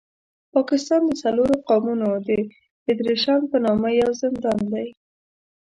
پاکستان 0.53 1.01
د 1.05 1.11
څلورو 1.23 1.55
قومونو 1.67 2.09
د 2.27 2.29
فېډرېشن 2.83 3.41
په 3.51 3.57
نامه 3.65 3.89
یو 4.01 4.11
زندان 4.21 4.59
دی. 4.73 4.87